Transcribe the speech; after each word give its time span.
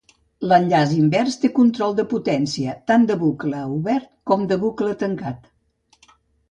L'enllaç 0.51 0.93
invers 0.95 1.37
té 1.43 1.51
control 1.59 1.93
de 1.99 2.05
potència 2.15 2.75
tant 2.93 3.07
de 3.13 3.19
bucle 3.27 3.61
obert 3.77 4.13
com 4.31 4.51
de 4.55 4.63
bucle 4.67 5.01
tancat. 5.05 5.51